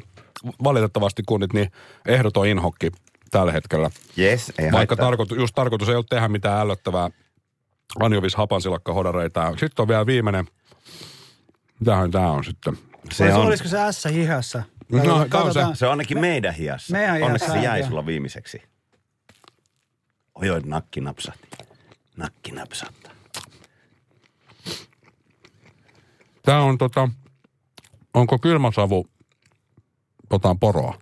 valitettavasti 0.64 1.24
kunnit, 1.26 1.54
niin 1.54 1.72
ehdoton 2.06 2.48
inhokki 2.48 2.92
tällä 3.32 3.52
hetkellä. 3.52 3.90
Yes, 4.18 4.50
ei 4.50 4.64
Vaikka 4.64 4.78
haittaa. 4.78 4.98
tarkoitus, 4.98 5.38
just 5.38 5.56
tarkoitus 5.56 5.90
ei 5.90 5.96
ole 5.96 6.06
tehdä 6.10 6.28
mitään 6.28 6.60
ällöttävää 6.62 7.10
anjovis 8.00 8.36
hapansilakka 8.36 8.94
hodareita. 8.94 9.54
Sitten 9.58 9.84
on 9.84 9.88
vielä 9.88 10.06
viimeinen, 10.06 10.46
mitähän 11.80 12.12
tämä 12.12 12.32
on 12.32 12.44
sitten? 12.44 12.78
Se 13.12 13.24
Vai 13.24 13.34
on, 13.34 13.46
Olisiko 13.48 13.70
se 13.70 13.78
S 13.92 14.06
hihassa? 14.06 14.64
No, 14.92 15.28
on 15.34 15.54
se. 15.54 15.60
Se 15.74 15.86
on 15.86 15.92
ainakin 15.92 16.20
meidän 16.20 16.54
hiassa. 16.54 16.94
Meidän 16.94 17.24
Onneksi 17.24 17.46
hiassa, 17.46 17.54
se 17.54 17.60
jäi 17.66 17.84
sulla 17.84 18.06
viimeiseksi. 18.06 18.62
Oi, 20.36 20.50
oi, 20.50 20.62
nakki 20.66 21.02
napsahti. 21.02 21.48
Nakki 22.18 22.52
napsahtaa. 22.52 23.07
Tämä 26.48 26.62
on 26.62 26.78
tota, 26.78 27.10
onko 28.14 28.40
kylmäsavu 28.40 29.08
tota 30.30 30.56
poroa? 30.60 30.94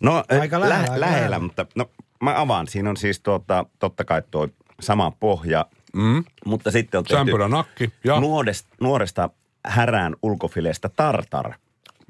No, 0.00 0.16
Aika 0.16 0.40
aika 0.40 0.60
lähellä, 0.60 0.60
lähellä, 0.60 0.92
aika 0.92 1.00
lähellä, 1.00 1.16
lähellä. 1.16 1.38
mutta 1.38 1.66
no, 1.74 1.90
mä 2.22 2.40
avaan. 2.40 2.66
Siinä 2.68 2.90
on 2.90 2.96
siis 2.96 3.20
tuota, 3.20 3.66
totta 3.78 4.04
kai 4.04 4.22
tuo 4.30 4.48
sama 4.80 5.10
pohja, 5.10 5.66
Mm. 5.96 6.24
mutta 6.46 6.70
sitten 6.70 6.98
on 6.98 7.04
tehty 7.04 7.16
Sämpylä 7.18 7.48
nakki 7.48 7.92
ja 8.04 8.20
nuoresta, 8.20 8.68
nuoresta 8.80 9.30
härään 9.66 10.16
ulkofileestä 10.22 10.88
tartar. 10.88 11.52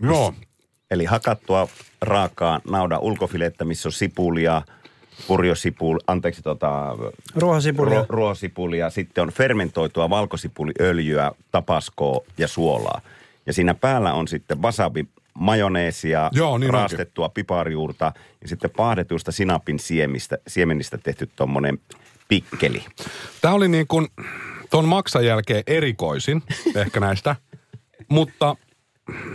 joo, 0.02 0.34
Eli 0.90 1.04
hakattua 1.04 1.68
raakaa 2.02 2.60
naudan 2.70 3.00
ulkofilettä, 3.00 3.64
missä 3.64 3.88
on 3.88 3.92
sipulia, 3.92 4.62
purjosipuli, 5.26 6.00
anteeksi 6.06 6.42
tota, 6.42 6.96
Ruohosipulia. 7.36 8.00
ruo- 8.02 8.06
ruohosipulia. 8.08 8.90
Sitten 8.90 9.22
on 9.22 9.30
fermentoitua 9.32 10.10
valkosipuliöljyä, 10.10 11.32
tapaskoa 11.50 12.24
ja 12.38 12.48
suolaa. 12.48 13.00
Ja 13.46 13.52
siinä 13.52 13.74
päällä 13.74 14.12
on 14.14 14.28
sitten 14.28 14.62
wasabi 14.62 15.06
majoneesia, 15.34 16.30
Joo, 16.32 16.58
niin 16.58 16.70
raastettua 16.72 17.28
piparjuurta 17.28 18.12
ja 18.42 18.48
sitten 18.48 18.70
paahdetusta 18.76 19.32
sinapin 19.32 19.78
siemistä, 19.78 20.38
siemenistä 20.48 20.98
tehty 20.98 21.30
tuommoinen 21.36 21.78
pikkeli. 22.28 22.84
Tämä 23.40 23.54
oli 23.54 23.68
niin 23.68 23.86
kuin 23.86 24.08
ton 24.70 24.88
maksan 24.88 25.26
jälkeen 25.26 25.62
erikoisin 25.66 26.42
ehkä 26.74 27.00
näistä, 27.00 27.36
mutta 28.08 28.56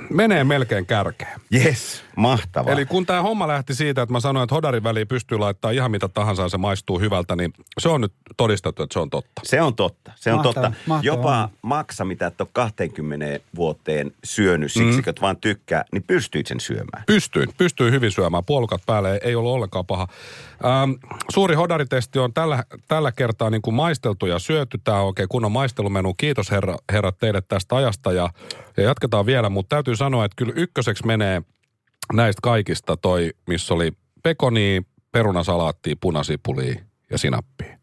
menee 0.09 0.43
melkein 0.43 0.85
kärkeen. 0.85 1.39
Yes, 1.53 2.03
mahtavaa. 2.15 2.73
Eli 2.73 2.85
kun 2.85 3.05
tämä 3.05 3.21
homma 3.21 3.47
lähti 3.47 3.75
siitä, 3.75 4.01
että 4.01 4.13
mä 4.13 4.19
sanoin, 4.19 4.43
että 4.43 4.55
hodarin 4.55 4.83
väliin 4.83 5.07
pystyy 5.07 5.38
laittaa 5.38 5.71
ihan 5.71 5.91
mitä 5.91 6.07
tahansa 6.07 6.43
ja 6.43 6.49
se 6.49 6.57
maistuu 6.57 6.99
hyvältä, 6.99 7.35
niin 7.35 7.53
se 7.79 7.89
on 7.89 8.01
nyt 8.01 8.13
todistettu, 8.38 8.83
että 8.83 8.93
se 8.93 8.99
on 8.99 9.09
totta. 9.09 9.41
Se 9.43 9.61
on 9.61 9.75
totta, 9.75 10.11
se 10.15 10.31
on 10.31 10.38
Mahtava, 10.38 10.53
totta. 10.53 10.71
mahtava 10.85 11.05
Jopa 11.07 11.49
maksa, 11.61 12.05
mitä 12.05 12.27
et 12.27 12.41
ole 12.41 12.49
20 12.53 13.39
vuoteen 13.55 14.11
syönyt 14.23 14.71
siksi, 14.71 15.01
mm. 15.01 15.09
että 15.09 15.21
vaan 15.21 15.38
tykkää, 15.38 15.85
niin 15.91 16.03
pystyit 16.03 16.47
sen 16.47 16.59
syömään. 16.59 17.03
Pystyin, 17.05 17.49
pystyin 17.57 17.93
hyvin 17.93 18.11
syömään. 18.11 18.45
Puolukat 18.45 18.81
päälle 18.85 19.19
ei 19.23 19.35
ollut 19.35 19.53
ollenkaan 19.53 19.85
paha. 19.85 20.07
Ähm, 20.65 20.91
suuri 21.31 21.55
hodaritesti 21.55 22.19
on 22.19 22.33
tällä, 22.33 22.63
tällä 22.87 23.11
kertaa 23.11 23.49
niin 23.49 23.61
kuin 23.61 23.73
maisteltu 23.73 24.25
ja 24.25 24.39
syöty. 24.39 24.77
Tämä 24.83 24.99
on 24.99 25.07
oikein 25.07 25.29
kunnon 25.29 25.51
maistelumenu. 25.51 26.13
Kiitos 26.13 26.51
herra, 26.51 26.75
herrat 26.91 27.17
teille 27.17 27.41
tästä 27.41 27.75
ajasta 27.75 28.11
ja, 28.11 28.29
ja 28.77 28.83
jatketaan 28.83 29.25
vielä. 29.25 29.49
Mutta 29.49 29.75
täytyy 29.75 29.95
sanoa, 29.95 30.25
että 30.25 30.35
kyllä 30.35 30.53
ykköseksi 30.55 31.05
menee 31.05 31.41
näistä 32.13 32.39
kaikista 32.43 32.97
toi, 32.97 33.29
missä 33.47 33.73
oli 33.73 33.91
pekoni, 34.23 34.81
perunasalaattia, 35.11 35.95
punasipulia 36.01 36.75
ja 37.11 37.17
sinappia. 37.17 37.79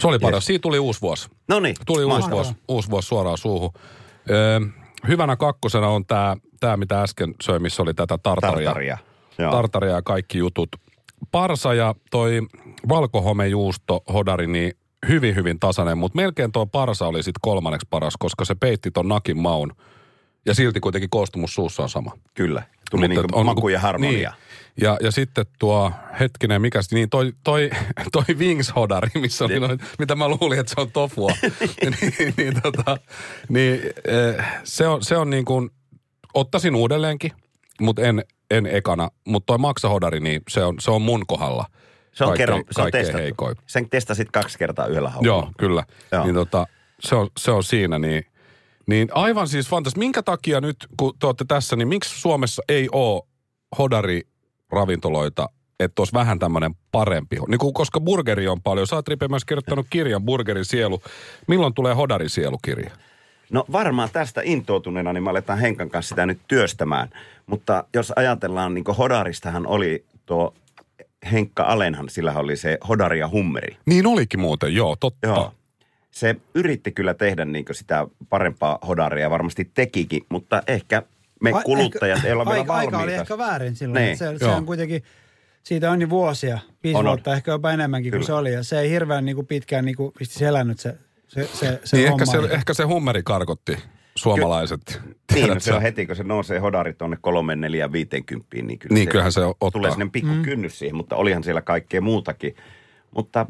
Se 0.00 0.06
oli 0.06 0.18
paras. 0.18 0.46
Siitä 0.46 0.62
tuli 0.62 0.78
uusi 0.78 1.00
vuosi. 1.00 1.28
No 1.48 1.60
niin, 1.60 1.76
Tuli 1.86 2.04
uusi 2.04 2.30
vuosi, 2.30 2.54
uusi 2.68 2.90
vuosi 2.90 3.08
suoraan 3.08 3.38
suuhun. 3.38 3.70
Öö, 4.30 4.60
hyvänä 5.08 5.36
kakkosena 5.36 5.88
on 5.88 6.06
tämä, 6.06 6.36
tää, 6.60 6.76
mitä 6.76 7.02
äsken 7.02 7.34
söi, 7.42 7.58
missä 7.58 7.82
oli 7.82 7.94
tätä 7.94 8.18
tartaria. 8.18 8.64
tartaria. 8.64 8.98
Joo. 9.38 9.52
Tartaria 9.52 9.92
ja 9.92 10.02
kaikki 10.02 10.38
jutut. 10.38 10.68
Parsa 11.30 11.74
ja 11.74 11.94
toi 12.10 12.42
valkohomejuusto 12.88 14.02
hodari, 14.12 14.46
niin 14.46 14.72
hyvin, 15.08 15.34
hyvin 15.34 15.60
tasainen, 15.60 15.98
mutta 15.98 16.16
melkein 16.16 16.52
tuo 16.52 16.66
parsa 16.66 17.06
oli 17.06 17.22
sitten 17.22 17.40
kolmanneksi 17.42 17.86
paras, 17.90 18.14
koska 18.18 18.44
se 18.44 18.54
peitti 18.54 18.90
ton 18.90 19.08
nakin 19.08 19.38
maun. 19.38 19.72
Ja 20.46 20.54
silti 20.54 20.80
kuitenkin 20.80 21.10
koostumus 21.10 21.54
suussa 21.54 21.82
on 21.82 21.88
sama. 21.88 22.12
Kyllä, 22.34 22.62
tuli 22.90 23.08
Mutta 23.08 23.20
niinku 23.22 23.38
on- 23.38 23.46
maku 23.46 23.68
ja 23.68 23.80
harmonia. 23.80 24.30
Niin. 24.30 24.40
Ja, 24.80 24.96
ja 25.00 25.10
sitten 25.10 25.46
tuo, 25.58 25.92
hetkinen, 26.20 26.62
mikä 26.62 26.80
niin 26.92 27.10
toi, 27.10 27.32
toi, 27.44 27.70
toi 28.12 28.24
Wings-hodari, 28.38 29.20
missä 29.20 29.44
oli 29.44 29.60
noin, 29.60 29.78
mitä 29.98 30.14
mä 30.14 30.28
luulin, 30.28 30.58
että 30.58 30.74
se 30.74 30.80
on 30.80 30.90
tofua. 30.92 31.30
niin, 32.00 32.34
niin, 32.36 32.62
tota, 32.62 32.96
niin 33.48 33.80
eh, 33.84 34.44
se 34.64 34.86
on, 34.86 35.04
se 35.04 35.16
on 35.16 35.30
niin 35.30 35.44
kuin, 35.44 35.70
ottaisin 36.34 36.74
uudelleenkin, 36.76 37.32
mutta 37.80 38.02
en, 38.02 38.24
en 38.50 38.66
ekana. 38.66 39.08
Mutta 39.26 39.46
toi 39.46 39.58
maksahodari, 39.58 40.20
niin 40.20 40.42
se 40.48 40.64
on, 40.64 40.74
se 40.80 40.90
on 40.90 41.02
mun 41.02 41.26
kohdalla. 41.26 41.66
Se 42.12 42.24
on, 42.24 42.36
kerran, 42.36 42.64
se 42.70 42.82
on 42.82 42.90
testattu. 42.90 43.18
heikoin. 43.18 43.56
Sen 43.66 43.90
testasit 43.90 44.28
kaksi 44.32 44.58
kertaa 44.58 44.86
yhdellä 44.86 45.08
haulla. 45.08 45.26
Joo, 45.26 45.50
kyllä. 45.58 45.84
Joo. 46.12 46.24
Niin 46.24 46.34
tota, 46.34 46.66
se 47.00 47.14
on, 47.14 47.28
se 47.38 47.50
on 47.50 47.64
siinä, 47.64 47.98
niin, 47.98 48.24
niin 48.86 49.08
aivan 49.12 49.48
siis 49.48 49.68
fantas. 49.68 49.96
Minkä 49.96 50.22
takia 50.22 50.60
nyt, 50.60 50.76
kun 50.96 51.14
te 51.18 51.26
olette 51.26 51.44
tässä, 51.48 51.76
niin 51.76 51.88
miksi 51.88 52.20
Suomessa 52.20 52.62
ei 52.68 52.88
ole 52.92 53.22
hodari-ravintoloita, 53.78 55.48
että 55.80 56.00
olisi 56.00 56.12
vähän 56.12 56.38
tämmöinen 56.38 56.74
parempi? 56.92 57.36
Niin 57.48 57.58
kuin, 57.58 57.74
koska 57.74 58.00
burgeri 58.00 58.48
on 58.48 58.62
paljon. 58.62 58.86
Sä 58.86 58.96
oot 58.96 59.08
Ripe 59.08 59.28
myös 59.28 59.44
kirjoittanut 59.44 59.86
kirjan 59.90 60.24
Burgerin 60.24 60.64
sielu. 60.64 61.02
Milloin 61.48 61.74
tulee 61.74 61.94
hodari 61.94 62.28
sielukirja? 62.28 62.90
No 63.50 63.64
varmaan 63.72 64.08
tästä 64.12 64.40
intoutuneena, 64.44 65.12
niin 65.12 65.22
me 65.24 65.30
aletaan 65.30 65.58
Henkan 65.58 65.90
kanssa 65.90 66.08
sitä 66.08 66.26
nyt 66.26 66.38
työstämään. 66.48 67.08
Mutta 67.46 67.84
jos 67.94 68.12
ajatellaan, 68.16 68.74
niin 68.74 68.84
Hodaristahan 68.98 69.66
oli 69.66 70.04
tuo 70.26 70.54
Henkka 71.32 71.62
Alenhan, 71.62 72.08
sillä 72.08 72.32
oli 72.32 72.56
se 72.56 72.78
Hodari 72.88 73.18
ja 73.18 73.28
Hummeri. 73.28 73.76
Niin 73.86 74.06
olikin 74.06 74.40
muuten, 74.40 74.74
joo, 74.74 74.96
totta. 75.00 75.26
Joo. 75.26 75.52
Se 76.10 76.36
yritti 76.54 76.92
kyllä 76.92 77.14
tehdä 77.14 77.44
niin 77.44 77.64
sitä 77.72 78.06
parempaa 78.28 78.78
Hodaria 78.88 79.22
ja 79.22 79.30
varmasti 79.30 79.70
tekikin, 79.74 80.22
mutta 80.28 80.62
ehkä 80.66 81.02
me 81.42 81.52
Ai- 81.52 81.62
kuluttajat 81.62 82.16
ehkä- 82.16 82.28
ei 82.28 82.32
olla 82.32 82.44
vielä 82.46 82.58
aika, 82.60 82.72
valmiita. 82.72 82.96
aika 82.96 83.04
oli 83.04 83.12
ehkä 83.14 83.38
väärin 83.38 83.76
silloin. 83.76 84.04
Niin, 84.04 84.16
se, 84.16 84.38
se 84.38 84.44
on 84.46 84.66
kuitenkin, 84.66 85.02
siitä 85.62 85.90
on 85.90 85.98
niin 85.98 86.10
vuosia, 86.10 86.58
viisi 86.84 86.96
On, 86.98 87.06
on. 87.06 87.10
vuotta, 87.10 87.34
ehkä 87.34 87.50
jopa 87.50 87.72
enemmänkin 87.72 88.10
Kyllä. 88.10 88.20
kuin 88.20 88.26
se 88.26 88.32
oli. 88.32 88.52
Ja 88.52 88.62
se 88.62 88.80
ei 88.80 88.90
hirveän 88.90 89.24
niin 89.24 89.36
kuin 89.36 89.46
pitkään 89.46 89.84
niin 89.84 89.96
kuin 89.96 90.12
pistis 90.18 90.42
elänyt 90.42 90.78
se, 90.78 90.94
se, 91.28 91.46
se, 91.46 91.80
se 91.84 91.96
Niin 91.96 92.08
ehkä 92.08 92.26
se, 92.26 92.38
ehkä 92.50 92.74
se 92.74 92.84
hummeri 92.84 93.22
karkotti 93.22 93.78
suomalaiset. 94.14 95.00
Niin, 95.04 95.16
Tiedätkö 95.26 95.54
no 95.54 95.60
se 95.60 95.74
on 95.74 95.82
heti, 95.82 96.06
kun 96.06 96.16
se 96.16 96.24
nousee 96.24 96.58
Hodari 96.58 96.92
tuonne 96.94 97.16
3, 97.20 97.56
4, 97.56 97.92
50, 97.92 98.56
niin 98.62 98.78
kyllä 98.78 98.94
Niin, 98.94 99.08
kyllähän 99.08 99.32
se 99.32 99.40
ottaa. 99.44 99.70
tulee 99.70 99.90
sinne 99.90 100.08
pikku 100.12 100.32
mm. 100.32 100.42
kynnys 100.42 100.78
siihen, 100.78 100.96
mutta 100.96 101.16
olihan 101.16 101.44
siellä 101.44 101.62
kaikkea 101.62 102.00
muutakin. 102.00 102.56
Mutta 103.10 103.46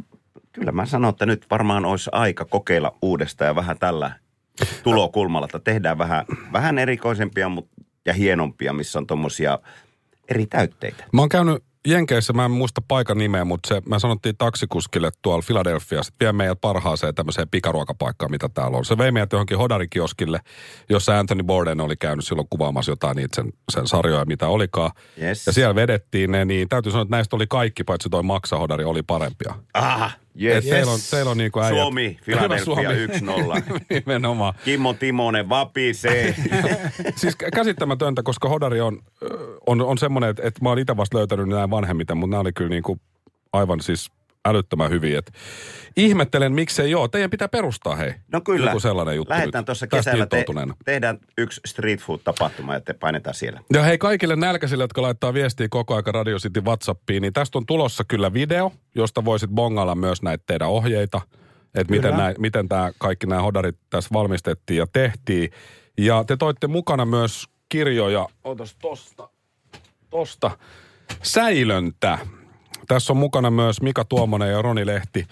kyllä 0.53 0.73
mä 0.73 0.87
sanon, 0.87 1.11
että 1.11 1.27
nyt 1.27 1.47
varmaan 1.51 1.85
olisi 1.85 2.11
aika 2.13 2.45
kokeilla 2.45 2.97
uudestaan 3.03 3.49
ja 3.49 3.55
vähän 3.55 3.79
tällä 3.79 4.11
tulokulmalla, 4.83 5.45
että 5.45 5.59
tehdään 5.59 5.99
vähän, 5.99 6.25
vähän 6.53 6.79
erikoisempia 6.79 7.49
mut, 7.49 7.69
ja 8.07 8.13
hienompia, 8.13 8.73
missä 8.73 8.99
on 8.99 9.07
tuommoisia 9.07 9.59
eri 10.29 10.47
täytteitä. 10.47 11.05
Mä 11.13 11.23
oon 11.23 11.29
käynyt 11.29 11.65
Jenkeissä, 11.87 12.33
mä 12.33 12.45
en 12.45 12.51
muista 12.51 12.83
paikan 12.89 13.19
nimeä, 13.19 13.45
mutta 13.45 13.69
se, 13.69 13.83
mä 13.89 13.99
sanottiin 13.99 14.37
taksikuskille 14.37 15.11
tuolla 15.23 15.43
Philadelphiassa, 15.47 16.13
että 16.15 16.25
vie 16.25 16.33
meidät 16.33 16.61
parhaaseen 16.61 17.15
tämmöiseen 17.15 17.49
pikaruokapaikkaan, 17.49 18.31
mitä 18.31 18.49
täällä 18.49 18.77
on. 18.79 18.85
Se 18.85 18.99
vei 18.99 19.13
meidät 19.13 19.33
johonkin 19.33 19.59
hodarikioskille, 19.59 20.41
jossa 20.89 21.19
Anthony 21.19 21.43
Bourdain 21.43 21.81
oli 21.81 21.97
käynyt 21.97 22.25
silloin 22.25 22.49
kuvaamassa 22.51 22.93
jotain 22.93 23.17
niitä 23.17 23.37
sen, 23.37 23.53
sen 23.73 23.87
sarjoja, 23.87 24.25
mitä 24.25 24.49
olikaan. 24.49 24.91
Yes. 25.23 25.47
Ja 25.47 25.53
siellä 25.53 25.75
vedettiin 25.75 26.33
ne, 26.33 26.45
niin 26.45 26.69
täytyy 26.69 26.93
sanoa, 26.93 27.03
että 27.03 27.17
näistä 27.17 27.37
oli 27.37 27.47
kaikki, 27.47 27.85
paitsi 27.85 28.09
toi 28.09 28.23
maksahodari 28.23 28.85
oli 28.85 29.03
parempia. 29.03 29.55
Aha, 29.75 30.11
Yes. 30.43 30.55
yes. 30.55 30.65
Teillä 30.65 30.93
on, 30.93 30.99
teillä 31.11 31.31
on 31.31 31.39
niin 31.39 31.53
kuin 31.53 31.65
äijät. 31.65 31.79
Suomi, 31.79 32.19
Philadelphia 32.25 32.91
1-0. 32.91 33.81
Nimenomaan. 33.91 34.55
Kimmo 34.65 34.95
Timonen 34.95 35.49
vapisee. 35.49 36.35
siis 37.17 37.35
kä- 37.43 37.51
käsittämätöntä, 37.55 38.23
koska 38.23 38.49
hodari 38.49 38.81
on, 38.81 38.99
on, 39.67 39.81
on 39.81 39.99
semmoinen, 39.99 40.31
että, 40.31 40.43
että 40.47 40.63
mä 40.63 40.69
oon 40.69 40.79
itse 40.79 40.97
vasta 40.97 41.19
löytänyt 41.19 41.49
nämä 41.49 41.67
vanhemmiten, 41.77 42.17
mutta 42.17 42.31
nämä 42.31 42.41
oli 42.41 42.53
kyllä 42.53 42.71
niin 42.71 42.83
kuin 42.83 43.01
aivan 43.53 43.81
siis 43.81 44.11
älyttömän 44.49 44.91
hyviä. 44.91 45.19
Et 45.19 45.33
ihmettelen, 45.97 46.53
miksei 46.53 46.91
joo. 46.91 47.09
Teidän 47.09 47.31
pitää 47.31 47.49
perustaa, 47.49 47.97
hei. 47.97 48.15
No 48.33 48.41
kyllä. 48.41 48.71
Joku 48.71 48.81
sellainen 48.81 49.17
juttu 49.17 49.35
Lähdetään 49.35 49.63
nyt. 49.63 49.67
tuossa 49.67 49.87
kesällä, 49.87 50.27
te, 50.27 50.45
tehdään 50.85 51.19
yksi 51.39 51.61
street 51.67 52.01
food 52.01 52.21
tapahtuma 52.25 52.75
ja 52.75 52.81
te 52.81 52.93
painetaan 52.93 53.35
siellä. 53.35 53.61
Ja 53.73 53.83
hei 53.83 53.99
kaikille 53.99 54.37
nälkäisille, 54.37 54.85
jotka 54.85 55.03
laittaa 55.03 55.35
viestiä 55.35 55.67
koko 55.71 55.95
aika 55.95 56.13
Radio 56.13 56.39
City 56.39 56.61
WhatsAppiin, 56.61 57.23
niin 57.23 57.33
tästä 57.33 57.59
on 57.59 57.67
tulossa 57.67 58.05
kyllä 58.09 58.33
video, 58.33 58.73
josta 58.95 59.25
voisit 59.25 59.51
bongailla 59.51 59.95
myös 59.95 60.23
näitä 60.23 60.45
teidän 60.47 60.69
ohjeita. 60.69 61.21
Että 61.75 61.91
miten, 61.91 62.17
nää, 62.17 62.35
miten 62.39 62.69
tää, 62.69 62.93
kaikki 62.99 63.27
nämä 63.27 63.43
hodarit 63.43 63.77
tässä 63.91 64.11
valmistettiin 64.13 64.79
ja 64.79 64.87
tehtiin. 64.93 65.51
Ja 65.99 66.25
te 66.25 66.37
toitte 66.37 66.67
mukana 66.67 67.05
myös 67.05 67.45
kirjoja, 67.69 68.29
otas 68.45 68.77
tosta, 68.83 69.29
tosta, 70.11 70.51
Säilöntä. 71.23 72.19
Tässä 72.89 73.13
on 73.13 73.17
mukana 73.17 73.51
myös 73.51 73.83
Mika 73.83 74.05
Tuomonen 74.05 74.51
ja 74.51 74.63
Roni 74.63 74.87
Lehti. 74.87 75.27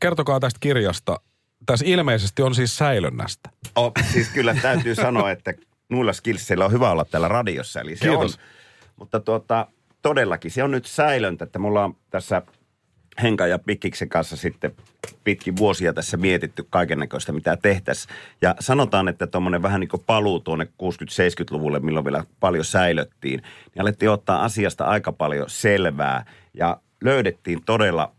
Kertokaa 0.00 0.40
tästä 0.40 0.58
kirjasta. 0.60 1.20
Tässä 1.66 1.86
ilmeisesti 1.88 2.42
on 2.42 2.54
siis 2.54 2.76
säilönnästä. 2.76 3.50
Oh, 3.76 3.92
siis 4.12 4.28
kyllä 4.28 4.54
täytyy 4.54 4.94
sanoa, 4.94 5.30
että 5.30 5.54
nuilla 5.88 6.12
skillseillä 6.12 6.64
on 6.64 6.72
hyvä 6.72 6.90
olla 6.90 7.04
täällä 7.04 7.28
radiossa. 7.28 7.80
Eli 7.80 7.96
se 7.96 8.08
Kiitos. 8.08 8.34
on. 8.34 8.42
Mutta 8.96 9.20
tuota, 9.20 9.66
todellakin 10.02 10.50
se 10.50 10.62
on 10.62 10.70
nyt 10.70 10.86
säilöntä, 10.86 11.44
että 11.44 11.58
mulla 11.58 11.84
on 11.84 11.96
tässä 12.10 12.42
Henka 13.22 13.46
ja 13.46 13.58
Pikkiksen 13.58 14.08
kanssa 14.08 14.36
sitten 14.36 14.72
pitkin 15.24 15.56
vuosia 15.56 15.92
tässä 15.92 16.16
mietitty 16.16 16.66
kaiken 16.70 16.98
näköistä, 16.98 17.32
mitä 17.32 17.56
tehtäisiin. 17.56 18.14
Ja 18.42 18.54
sanotaan, 18.60 19.08
että 19.08 19.26
tuommoinen 19.26 19.62
vähän 19.62 19.80
niin 19.80 19.88
kuin 19.88 20.02
paluu 20.06 20.40
tuonne 20.40 20.64
60-70-luvulle, 20.64 21.80
milloin 21.80 22.04
vielä 22.04 22.24
paljon 22.40 22.64
säilöttiin, 22.64 23.42
niin 23.74 23.82
alettiin 23.82 24.10
ottaa 24.10 24.44
asiasta 24.44 24.84
aika 24.84 25.12
paljon 25.12 25.50
selvää 25.50 26.24
ja 26.54 26.80
löydettiin 27.04 27.64
todella 27.64 28.12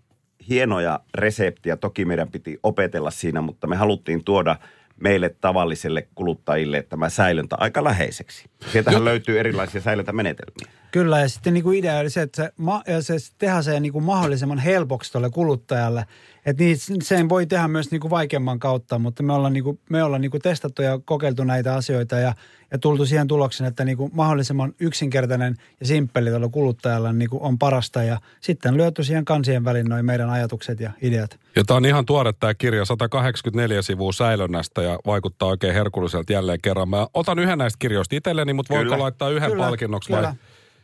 hienoja 0.50 1.00
reseptiä. 1.16 1.78
Toki 1.78 2.06
meidän 2.06 2.32
piti 2.32 2.60
opetella 2.64 3.12
siinä, 3.12 3.42
mutta 3.42 3.68
me 3.68 3.76
haluttiin 3.76 4.24
tuoda 4.24 4.56
meille 5.04 5.36
tavallisille 5.42 6.08
kuluttajille 6.16 6.82
tämä 6.82 7.10
säilöntä 7.10 7.56
aika 7.60 7.84
läheiseksi. 7.84 8.46
Sieltähän 8.72 9.06
löytyy 9.06 9.40
erilaisia 9.40 9.82
säilöntämenetelmiä. 9.82 10.74
Kyllä, 10.92 11.20
ja 11.20 11.30
sitten 11.30 11.54
niin 11.54 11.64
kuin 11.64 11.80
idea 11.80 12.00
oli 12.00 12.10
se, 12.10 12.22
että 12.22 12.44
se, 12.44 12.52
ma- 12.58 12.84
ja 12.88 13.02
se 13.02 13.14
tehdään 13.38 13.64
se 13.64 13.80
niin 13.80 13.94
kuin 13.94 14.06
mahdollisimman 14.06 14.58
helpoksi 14.58 15.12
tuolle 15.12 15.30
kuluttajalle. 15.30 16.06
Että 16.46 16.64
niin, 16.64 16.78
sen 17.02 17.30
voi 17.30 17.46
tehdä 17.46 17.68
myös 17.68 17.92
niin 17.92 18.02
kuin 18.02 18.12
vaikeamman 18.12 18.60
kautta, 18.60 19.00
mutta 19.00 19.24
me 19.24 19.34
ollaan, 19.34 19.54
niin 19.54 19.64
kuin, 19.64 19.80
me 19.90 20.04
ollaan 20.04 20.22
niin 20.22 20.32
kuin 20.32 20.42
testattu 20.42 20.82
ja 20.82 21.00
kokeiltu 21.06 21.44
näitä 21.44 21.76
asioita 21.76 22.16
ja, 22.16 22.34
ja 22.72 22.80
tultu 22.80 23.06
siihen 23.06 23.28
tulokseen, 23.28 23.68
että 23.68 23.86
niin 23.86 23.98
kuin 23.98 24.12
mahdollisimman 24.14 24.74
yksinkertainen 24.80 25.56
ja 25.80 25.86
simppeli 25.86 26.30
tuolla 26.30 26.50
kuluttajalla 26.50 27.14
niin 27.14 27.30
kuin 27.30 27.44
on 27.44 27.60
parasta. 27.60 28.04
Ja 28.04 28.18
sitten 28.42 28.78
lyöty 28.78 29.04
siihen 29.04 29.26
kansien 29.26 29.66
väliin 29.66 29.90
noin 29.90 30.06
meidän 30.06 30.30
ajatukset 30.30 30.80
ja 30.80 30.92
ideat. 31.02 31.40
Ja 31.56 31.64
tämä 31.64 31.78
on 31.78 31.86
ihan 31.86 32.06
tuore 32.06 32.34
tämä 32.40 32.54
kirja, 32.54 32.86
184 32.86 33.82
sivua 33.82 34.12
säilönnästä 34.12 34.82
ja 34.82 35.00
vaikuttaa 35.06 35.50
oikein 35.50 35.74
herkulliselta 35.74 36.34
jälleen 36.34 36.62
kerran. 36.62 36.90
Mä 36.90 37.08
otan 37.14 37.40
yhden 37.40 37.58
näistä 37.58 37.78
kirjoista 37.80 38.16
itselleni, 38.16 38.54
mutta 38.54 38.74
voiko 38.74 39.00
laittaa 39.00 39.30
yhden 39.30 39.52
Kyllä, 39.52 39.64
palkinnoksi 39.64 40.08
kyllä. 40.08 40.22
vai? 40.22 40.34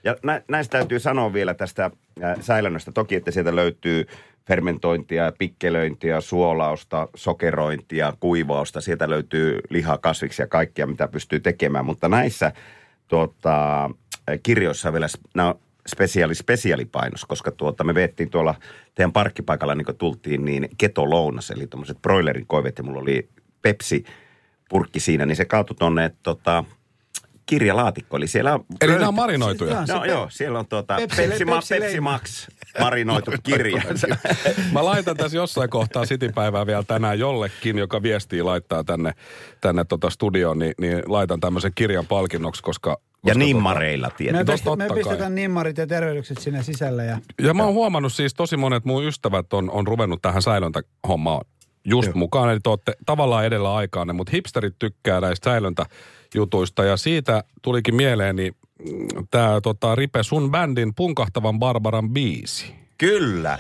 Ja 0.03 0.15
nä, 0.23 0.41
näistä 0.47 0.77
täytyy 0.77 0.99
sanoa 0.99 1.33
vielä 1.33 1.53
tästä 1.53 1.91
äh, 2.23 2.37
säilönnöstä. 2.41 2.91
Toki, 2.91 3.15
että 3.15 3.31
sieltä 3.31 3.55
löytyy 3.55 4.05
fermentointia, 4.50 5.34
pikkelöintiä, 5.38 6.22
suolausta, 6.22 7.08
sokerointia, 7.15 8.13
kuivausta. 8.20 8.82
Sieltä 8.82 9.10
löytyy 9.10 9.60
lihaa, 9.70 9.98
kasviksia, 9.98 10.48
kaikkia 10.48 10.88
mitä 10.88 11.08
pystyy 11.08 11.39
tekemään. 11.39 11.86
Mutta 11.86 12.10
näissä 12.10 12.51
tuota, 13.08 13.89
kirjoissa 14.44 14.94
vielä 14.94 15.08
nämä 15.36 15.56
spesiaali 15.88 16.36
spesiaalipainos, 16.36 17.25
koska 17.25 17.51
tuota, 17.51 17.84
me 17.84 17.96
veettiin 17.96 18.29
tuolla 18.29 18.56
teidän 18.96 19.12
parkkipaikalla, 19.12 19.75
niin 19.75 19.86
kun 19.86 19.96
tultiin, 19.96 20.46
niin 20.46 20.70
ketolounas, 20.77 21.51
eli 21.51 21.68
tuommoiset 21.68 22.01
broilerin 22.01 22.48
koivet, 22.48 22.77
ja 22.77 22.84
mulla 22.84 23.00
oli 23.00 23.29
Pepsi 23.62 24.03
purkki 24.70 25.00
siinä, 25.00 25.25
niin 25.25 25.36
se 25.36 25.46
kaatui 25.46 25.75
tuonne 25.75 26.12
tota, 26.24 26.63
kirjalaatikko. 27.50 28.18
Eli 28.18 28.27
siellä 28.27 28.53
on... 28.53 28.65
Eli 28.82 28.91
nämä 28.91 29.08
on 29.08 29.13
marinoituja. 29.13 29.74
Joo, 29.74 29.86
se 29.86 29.94
No 29.94 30.06
joo, 30.06 30.27
siellä 30.29 30.60
on 30.60 30.68
tuota 30.68 30.96
Pepsi- 30.96 31.27
Pepsi, 31.27 31.46
Pepsi. 31.79 32.01
Max 32.01 32.48
marinoitu 32.79 33.32
kirja. 33.44 33.82
Mä 34.74 34.86
laitan 34.86 35.18
tässä 35.18 35.38
jossain 35.38 35.70
kohtaa 35.70 36.06
Citypäivää 36.06 36.68
vielä 36.68 36.84
tänään 36.84 37.20
jollekin, 37.20 37.77
joka 37.77 38.03
viestii 38.03 38.44
laittaa 38.44 38.84
tänne, 38.84 39.13
tänne 39.62 39.84
tota 39.84 40.10
studioon, 40.10 40.60
niin, 40.60 40.74
niin 40.82 41.03
laitan 41.06 41.39
tämmöisen 41.39 41.72
kirjan 41.75 42.06
palkinnoksi, 42.08 42.63
koska... 42.63 42.89
ja 42.89 42.98
koska 43.22 43.39
nimmareilla 43.39 44.08
Me, 44.08 44.13
tietenkin. 44.18 44.46
Totta- 44.46 44.77
pistä, 44.77 44.94
me 44.94 44.96
pistetään 44.96 45.36
nimmarit 45.36 45.77
ja 45.77 45.88
tervehdykset 45.88 46.38
sinne 46.38 46.63
sisälle 46.63 47.06
ja 47.06 47.15
Tota, 47.15 47.48
ja 47.48 47.53
mä 47.53 47.63
oon 47.63 47.74
huomannut 47.74 48.13
siis 48.13 48.34
tosi 48.34 48.58
monet 48.58 48.86
mun 48.86 49.03
ystävät 49.03 49.53
on, 49.53 49.72
on 49.72 49.88
ruvennut 49.88 50.22
tähän 50.22 50.41
säilöntähommaan 50.41 51.46
just 51.86 52.08
Joo. 52.08 52.18
mukaan. 52.18 52.50
Eli 52.50 52.60
te 52.60 52.70
ootte 52.70 52.94
tavallaan 53.06 53.46
edellä 53.46 53.75
aikaanne, 53.75 54.13
mutta 54.13 54.32
hipsterit 54.32 54.75
tykkää 54.79 55.22
näistä 55.22 55.51
säilöntäjutuista. 56.29 56.83
Ja 56.83 56.98
siitä 56.98 57.43
tulikin 57.62 57.95
mieleeni 57.95 58.51
tämä 59.31 59.62
tota, 59.62 59.95
Ripe, 59.95 60.24
sun 60.24 60.51
bändin 60.51 60.95
punkahtavan 60.95 61.59
Barbaran 61.59 62.09
biisi. 62.09 62.75
Kyllä. 62.98 63.59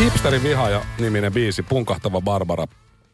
Hipsterin 0.00 0.42
vihaaja 0.42 0.82
niminen 0.98 1.32
biisi, 1.32 1.62
punkahtava 1.62 2.20
Barbara. 2.20 2.66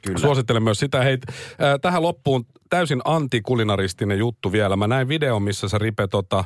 Kyllä. 0.06 0.18
Suosittelen 0.18 0.62
myös 0.62 0.78
sitä. 0.78 1.02
Hei, 1.02 1.12
äh, 1.12 1.80
tähän 1.82 2.02
loppuun 2.02 2.46
täysin 2.70 3.00
antikulinaristinen 3.04 4.18
juttu 4.18 4.52
vielä. 4.52 4.76
Mä 4.76 4.86
näin 4.86 5.08
videon, 5.08 5.42
missä 5.42 5.68
sä 5.68 5.78
Ripe 5.78 6.06
tota, 6.06 6.44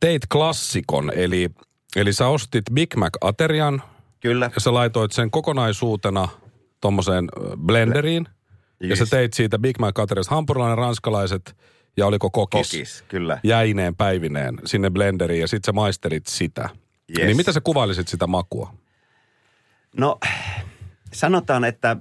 teit 0.00 0.22
klassikon. 0.32 1.12
Eli, 1.14 1.50
eli 1.96 2.12
sä 2.12 2.28
ostit 2.28 2.64
Big 2.74 2.94
Mac-aterian 2.96 3.82
Kyllä. 4.20 4.50
ja 4.54 4.60
sä 4.60 4.74
laitoit 4.74 5.12
sen 5.12 5.30
kokonaisuutena 5.30 6.28
tommoseen 6.80 7.28
ö, 7.36 7.56
blenderiin. 7.56 8.28
Ja 8.80 8.96
sä 8.96 9.06
teit 9.10 9.32
siitä 9.32 9.58
Big 9.58 9.78
Mac-ateriasta 9.78 10.34
hampurilainen, 10.34 10.78
ranskalaiset 10.78 11.56
ja 11.96 12.06
oliko 12.06 12.30
kokis? 12.30 12.70
Kokis, 12.70 13.04
kyllä. 13.08 13.40
Jäineen 13.44 13.96
päivineen 13.96 14.58
sinne 14.64 14.90
blenderiin 14.90 15.40
ja 15.40 15.48
sit 15.48 15.64
sä 15.64 15.72
maistelit 15.72 16.26
sitä. 16.26 16.68
Yes. 17.18 17.26
Niin 17.26 17.36
mitä 17.36 17.52
sä 17.52 17.60
kuvailisit 17.60 18.08
sitä 18.08 18.26
makua? 18.26 18.74
No, 19.96 20.18
sanotaan, 21.12 21.64
että 21.64 21.96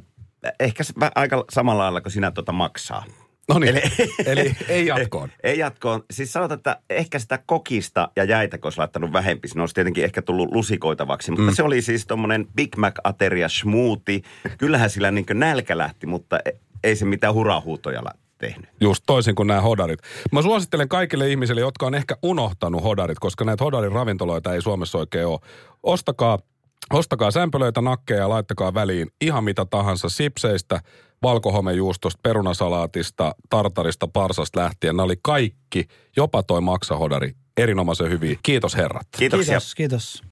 ehkä 0.59 0.83
aika 1.15 1.45
samalla 1.51 1.83
lailla 1.83 2.01
kuin 2.01 2.11
sinä 2.11 2.31
tuota 2.31 2.51
maksaa. 2.51 3.03
No 3.49 3.59
niin, 3.59 3.75
eli, 3.75 3.81
eli 4.25 4.55
ei 4.67 4.85
jatkoon. 4.85 5.29
Ei 5.43 5.59
jatkoon. 5.59 6.03
Siis 6.11 6.33
sanotaan, 6.33 6.57
että 6.57 6.79
ehkä 6.89 7.19
sitä 7.19 7.39
kokista 7.45 8.09
ja 8.15 8.23
jäitä, 8.23 8.57
kun 8.57 8.65
olisi 8.65 8.79
laittanut 8.79 9.13
vähempi, 9.13 9.47
siinä 9.47 9.61
olisi 9.61 9.75
tietenkin 9.75 10.03
ehkä 10.03 10.21
tullut 10.21 10.51
lusikoitavaksi. 10.51 11.31
Mutta 11.31 11.51
mm. 11.51 11.55
se 11.55 11.63
oli 11.63 11.81
siis 11.81 12.07
tuommoinen 12.07 12.47
Big 12.55 12.75
Mac-ateria 12.77 13.49
smoothie. 13.49 14.21
Kyllähän 14.57 14.89
sillä 14.89 15.11
niin 15.11 15.25
nälkä 15.33 15.77
lähti, 15.77 16.07
mutta 16.07 16.39
e- 16.45 16.51
ei 16.83 16.95
se 16.95 17.05
mitään 17.05 17.33
hurahuutoja 17.33 18.01
tehnyt. 18.37 18.69
Just 18.81 19.03
toisin 19.07 19.35
kuin 19.35 19.47
nämä 19.47 19.61
hodarit. 19.61 19.99
Mä 20.31 20.41
suosittelen 20.41 20.89
kaikille 20.89 21.29
ihmisille, 21.29 21.61
jotka 21.61 21.85
on 21.85 21.95
ehkä 21.95 22.17
unohtanut 22.23 22.83
hodarit, 22.83 23.19
koska 23.19 23.45
näitä 23.45 23.63
hodarin 23.63 23.91
ravintoloita 23.91 24.53
ei 24.53 24.61
Suomessa 24.61 24.97
oikein 24.97 25.27
ole. 25.27 25.39
Ostakaa, 25.83 26.39
ostakaa 26.93 27.31
sämpylöitä, 27.31 27.81
nakkeja 27.81 28.19
ja 28.19 28.29
laittakaa 28.29 28.73
väliin 28.73 29.07
ihan 29.21 29.43
mitä 29.43 29.65
tahansa 29.65 30.09
sipseistä, 30.09 30.79
valkohomejuustosta, 31.23 32.19
perunasalaatista, 32.23 33.35
tartarista, 33.49 34.07
parsasta 34.07 34.59
lähtien. 34.59 34.95
Nämä 34.95 35.05
oli 35.05 35.15
kaikki, 35.21 35.87
jopa 36.17 36.43
toi 36.43 36.61
maksahodari, 36.61 37.31
erinomaisen 37.57 38.09
hyviä. 38.09 38.39
Kiitos 38.43 38.75
herrat. 38.75 39.07
Kiitoksia. 39.17 39.53
kiitos, 39.53 39.75
kiitos. 39.75 40.21